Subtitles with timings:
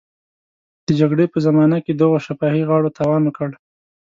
[0.85, 3.49] د جګړې په زمانه کې دغو شفاهي غاړو تاوان وکړ.